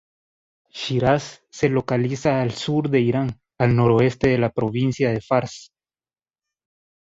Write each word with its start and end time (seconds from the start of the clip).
Shiraz 0.71 1.41
se 1.51 1.69
localiza 1.69 2.41
al 2.41 2.49
sur 2.53 2.89
de 2.89 3.01
Irán, 3.01 3.39
al 3.59 3.75
noroeste 3.75 4.29
de 4.29 4.39
la 4.39 4.49
provincia 4.49 5.11
de 5.11 5.21
Fars. 5.21 5.71